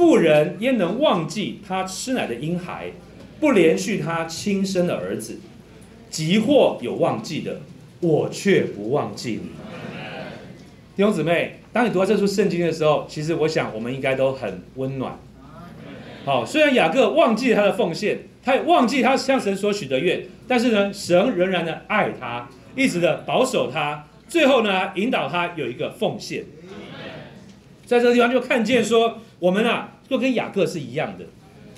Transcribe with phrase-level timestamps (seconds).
[0.00, 2.90] 妇人焉能忘记她吃奶的婴孩，
[3.38, 5.38] 不连续她亲生的儿子？
[6.08, 7.60] 即或有忘记的，
[8.00, 9.50] 我却不忘记你。
[10.96, 15.18] 弟兄姊妹，当你读到这出圣经的时候，其实我想我们应该都很温暖。
[16.24, 26.44] 好，虽然雅各忘记他的奉献，他也忘记他向神所许的愿，但是呢，神仍然的爱他，一直的保守他，最后呢，引导他有一个奉献。
[27.84, 31.24] 在这个地方就看见说，我们啊，就跟雅各是一样的。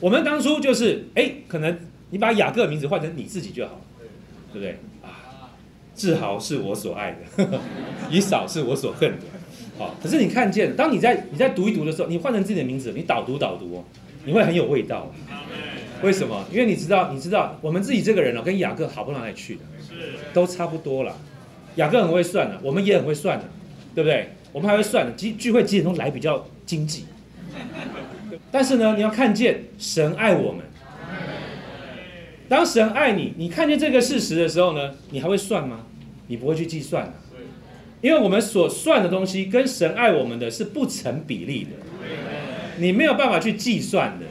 [0.00, 1.78] 我们当初就是，哎，可能
[2.10, 3.80] 你把雅各名字换成你自己就好，
[4.52, 4.72] 对不对？
[5.00, 5.48] 啊，
[5.94, 7.60] 志豪是我所爱的，
[8.10, 9.26] 以扫是我所恨的。
[9.78, 13.84] 好，可是你看见，当你在你在读一读的时候，你换成自己的名字，你导读导读，
[14.24, 15.10] 你会很有味道。
[16.02, 16.44] 为什么？
[16.50, 19.60] 因为你知道，你知道，我们自己这个人哦，跟雅各好不到哪里去的，
[20.34, 21.16] 都差不多了。
[21.76, 23.44] 雅各很会算的，我们也很会算的，
[23.94, 24.30] 对不对？
[24.50, 27.04] 我们还会算的，聚聚会几点钟来比较经济。
[28.50, 30.64] 但是呢，你要看见神爱我们。
[32.48, 35.86] 当神爱你，你看见这个事实的时候呢，你还会算吗？
[36.26, 37.12] 你不会去计算，
[38.00, 41.70] 因为我们所算的东西跟神爱我们的是不成比例的，
[42.78, 44.26] 你没有办法去计算的。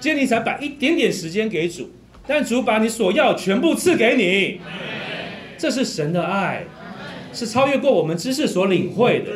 [0.00, 1.90] 今天你才把一点点时间给主，
[2.26, 4.60] 但主把你所要全部赐给你，
[5.56, 6.64] 这是神的爱。
[7.30, 9.32] 是超越过我们知识所领会的，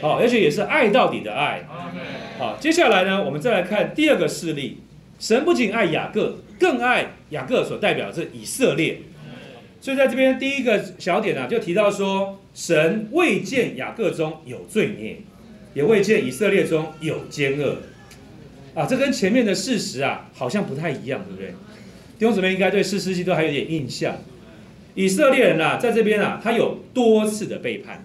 [0.00, 1.62] 好，而且也是爱到底的爱。
[2.36, 4.78] 好，接下来呢，我们再来看第二个事例。
[5.20, 8.98] 神不仅爱雅各，更爱雅各所代表的是以色列。
[9.80, 15.18] 所以在这边第一个小点啊，就提到说，神未见雅各中有罪孽，
[15.74, 17.76] 也未见以色列中有奸恶。
[18.74, 21.54] 啊，这跟前面的事实啊，好像不太一样，对不对？
[22.18, 24.16] 弟兄姊妹应该对四世纪都还有点印象。
[24.96, 28.04] 以色列人呐，在这边啊，他有多次的背叛，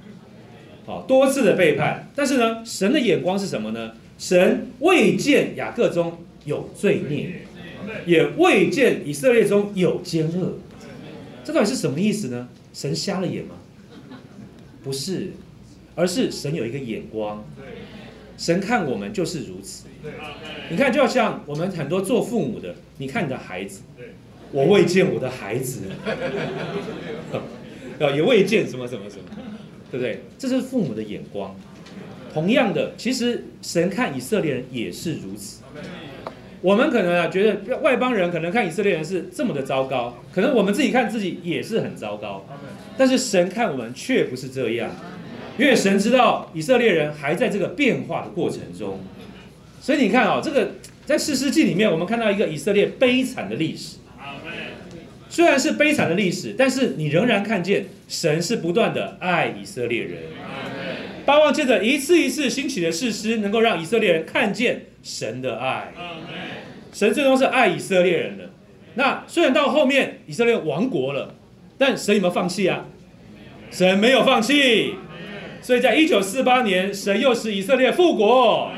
[0.86, 2.08] 好多次的背叛。
[2.16, 3.94] 但是呢，神的眼光是什么呢？
[4.20, 7.42] 神未见雅各中有罪孽，
[8.06, 10.60] 也未见以色列中有奸恶。
[11.44, 12.50] 这到底是什么意思呢？
[12.74, 13.56] 神瞎了眼吗？
[14.84, 15.32] 不是，
[15.96, 17.46] 而是神有一个眼光。
[18.38, 19.86] 神看我们就是如此。
[20.70, 23.82] 你看，就像我们很多做父母的，你看你的孩子。
[24.52, 25.84] 我未见我的孩子，
[28.00, 29.24] 也未见什么什么什么，
[29.92, 30.24] 对不对？
[30.38, 31.56] 这是父母的眼光。
[32.34, 35.64] 同样的，其实神看以色列人也是如此。
[36.62, 42.46] 我们可能啊觉得外邦人可能看以色列人是这么的糟糕，可能我们自己看自己也是很糟糕。
[42.98, 44.92] 但是神看我们却不是这样，
[45.58, 49.00] 因为神知道以色列人还在这个变化的过程中。
[49.80, 50.72] 所以你看啊，这个
[51.06, 53.96] 在士师记里面，我们看到一个以色列悲惨的历史。
[55.30, 60.24] 虽然是悲惨的历史，但是你仍然看见神是不断的爱以色列人。
[61.30, 65.94] 巴望借着一次一次兴起的事实，能够让以色列人看见神的爱。
[66.92, 68.50] 神最终是爱以色列人的。
[68.96, 71.36] 那虽然到后面以色列亡国了，
[71.78, 72.88] 但神有没有放弃啊？
[73.70, 74.96] 神没有放弃。
[75.62, 78.72] 所以在一九四八年，神又使以色列复国。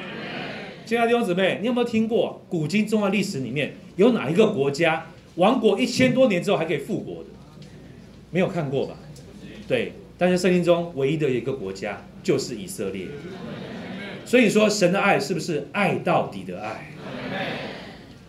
[0.86, 5.06] 亲爱的弟兄姊妹，你有没有听过古今中外历史里面有哪一个国家？
[5.36, 7.30] 亡国一千多年之后还可以复国的，
[8.30, 8.96] 没有看过吧？
[9.70, 13.08] 对，但是圣经中唯一的一个国家就是以色列。
[14.24, 16.92] 所以说，神的爱是不是爱到底的爱？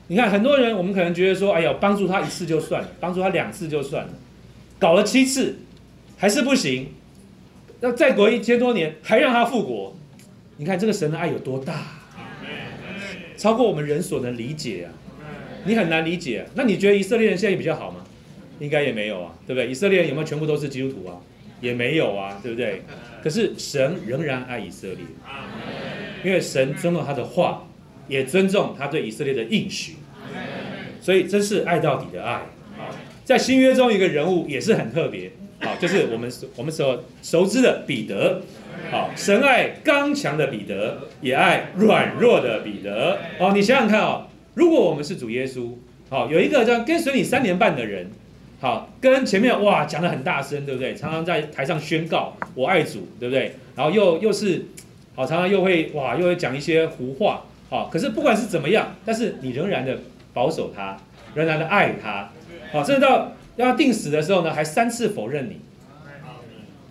[0.07, 4.15] 你看，很多人我们可能觉得说，哎呀，帮助他一次就算了，帮助他两次就算了，
[4.79, 5.59] 搞了七次
[6.17, 6.87] 还是不行，
[7.81, 9.95] 那再过一千多年还让他复国，
[10.57, 11.89] 你看这个神的爱有多大？
[13.37, 14.89] 超过我们人所能理解啊！
[15.67, 18.03] 你很难理解，那你觉得以色列人现在也比较好吗？
[18.61, 19.71] 应该也没有啊，对不对？
[19.71, 21.21] 以色列人有没有全部都是基督徒啊？
[21.63, 22.83] 也没有啊，对不对？
[23.25, 24.99] 可是神仍然爱以色列，
[26.23, 27.67] 因为神尊重他的话，
[28.09, 29.95] 也尊重他对以色列的应许，
[31.01, 32.43] 所以这是爱到底的爱。
[33.25, 35.31] 在新约中，一个人物也是很特别，
[35.61, 38.43] 好，就是我们我们所熟知的彼得。
[38.91, 43.19] 好，神爱刚强的彼得，也爱软弱的彼得。
[43.39, 44.27] 哦，你想想看哦。
[44.55, 45.71] 如果我们是主耶稣，
[46.11, 48.11] 好有一个叫跟随你三年半的人，
[48.63, 50.95] 好跟前面哇讲的很大声，对不对？
[50.95, 53.57] 常常在台上宣告我爱主，对不对？
[53.75, 54.67] 然后又又是
[55.17, 59.99] 好常常又会哇又会讲一些胡话，好可是不管是怎么样，但是你仍然的
[60.33, 60.97] 保守他，
[61.35, 62.31] 仍然的爱他，
[62.71, 65.57] 好甚至到要定死的时候呢，还三次否认你，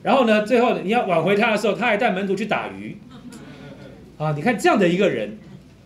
[0.03, 2.97] 然后呢最后你要挽回他的时候，他还带门徒去打鱼，
[4.17, 5.37] 啊你看这样的一个人。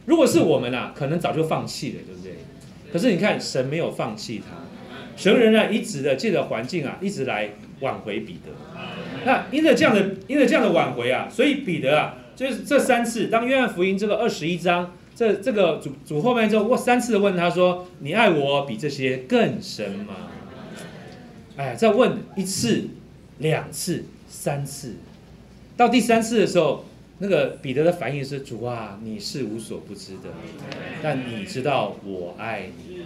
[0.07, 2.33] 如果是我们啊，可能早就放弃了，对不对？
[2.93, 4.55] 可是你看，神没有放弃他，
[5.15, 8.51] 神仍然一直的借着环境啊，一直来挽回彼得。
[9.25, 20.13] 那因着这样的，因为这样的挽回啊，所以彼得啊，就是这三次，当约翰福音这个二十一章这这个主主后面就问三次问他说：“你爱我比这些更深吗？”
[21.57, 22.89] 哎，再问一次、
[23.38, 24.95] 两次、三次，
[25.77, 26.83] 到第三次的时候，
[27.19, 30.29] 那个彼得的反应是：“主啊，你是无所不知的，
[31.01, 33.03] 但你知道我爱你。”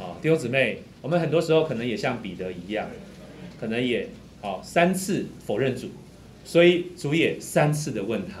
[0.00, 2.86] 哦，弟兄姊妹，我们很多时候可能也像彼得一样，
[3.60, 4.08] 可能也
[4.40, 5.90] 好三次否认主，
[6.46, 8.36] 所以主也三次的问他。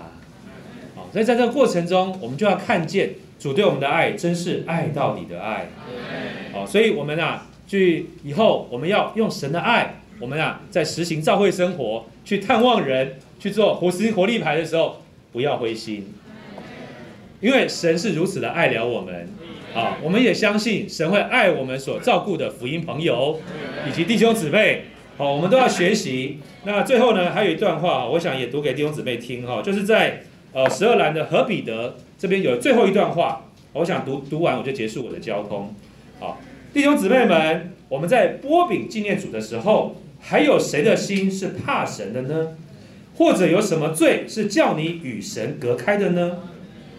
[0.98, 5.68] 好，所以在这个过程中，我们就要看见主对我们的爱，真是爱到底的爱。
[6.54, 7.48] 好，所以我们啊。
[7.66, 15.02] 去以后，我们要用神的爱，我们啊，在实行教会生活，去探望人，去做活心活力牌的时候，
[15.32, 16.12] 不要灰心，
[17.40, 19.30] 因为神是如此的爱了我们，
[19.74, 23.40] 啊，我们也相信神会爱我们所照顾的福音朋友
[23.88, 24.84] 以及弟兄姊妹，
[25.16, 26.38] 好，我们都要学习。
[26.64, 30.22] 那最后呢，还有一段话，我想也读给弟兄姊妹听哈，就是在
[30.52, 35.74] 呃十二栏的何彼得这边有最后一段话，我想读读完我就结束我的交通，
[36.20, 36.40] 好。
[36.72, 42.56] 弟兄姊妹们，我们在波饼纪念主的时候，还有谁的心是怕神的呢？
[43.16, 46.38] 或者有什么罪是叫你与神隔开的呢？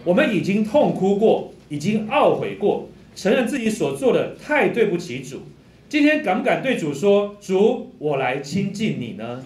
[0.04, 5.42] 我们已经痛哭过，已经懊悔过，承认自己所做的太对不起主。
[5.88, 9.44] 今天敢不敢对主说：“主，我来亲近你呢？”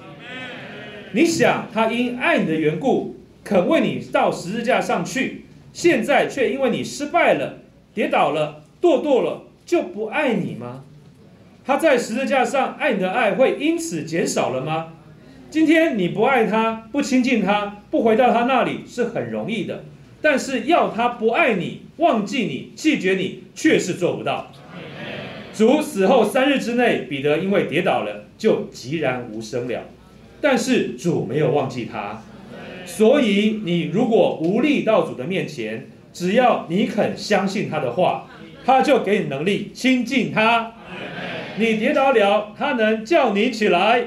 [1.12, 7.58] 你想他因爱你的缘故，肯为你到十字架上去，现在却因为你失败了、
[7.92, 9.44] 跌倒了、堕堕了。
[9.66, 10.82] 就不爱你吗？
[11.64, 14.94] 他在十字架上爱你的爱会因此减少了吗？
[15.48, 19.84] 今天你不爱他，不亲近他，不回到他那里是很容易的，
[20.22, 24.52] 但是要他不爱你、忘记你、弃绝你，却是做不到。
[25.52, 29.82] 主死后三日之内，彼得因为跌倒了，就寂然无声了。
[30.40, 32.22] 但是主没有忘记他，
[32.86, 38.26] 所以你如果无力到主的面前，只要你肯相信他的话。
[38.62, 40.74] 他就给你能力亲近他，
[41.56, 44.04] 你跌倒了，他能叫你起来。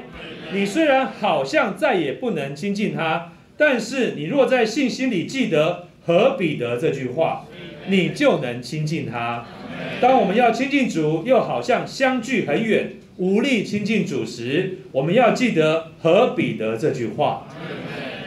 [0.53, 7.45] 你虽然好像再也不能亲近他，但是你若在信心里记得和彼得这句话，
[7.87, 9.45] 你就能亲近他。
[10.01, 17.47] 当我们要亲近主，又好像相距很远，无力亲近主时，我们要记得和彼得这句话。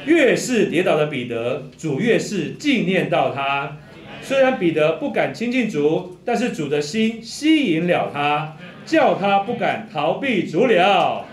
[0.06, 3.76] 越是跌倒的彼得，主越是纪念到他。
[4.22, 11.24] 虽然彼得不敢亲近主，但是主的心吸引了他，叫他不敢逃避主了。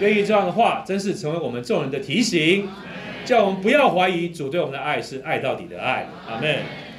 [0.00, 2.66] 愿意这样的话，真是成为我们众人的提醒，
[3.24, 6.06] 叫我们不要怀疑主对我们的爱是爱到底的爱。
[6.28, 6.91] 阿门。